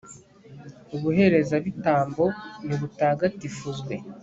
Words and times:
ubuherezabitambo 0.95 2.25
n'ubutagatifuzwe 2.65 3.93